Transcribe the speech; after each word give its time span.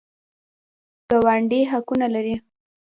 ګاونډي 1.09 1.59
حقونه 1.71 2.07
لري 2.13 2.35